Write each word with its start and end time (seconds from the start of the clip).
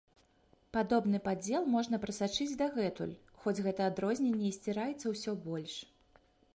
Падобны 0.77 1.19
падзел 1.27 1.67
можна 1.75 1.99
прасачыць 2.07 2.57
дагэтуль, 2.63 3.13
хоць 3.45 3.57
гэта 3.69 3.81
адрозненне 3.93 4.45
і 4.53 4.53
сціраецца 4.61 5.05
ўсё 5.17 5.41
больш. 5.49 5.81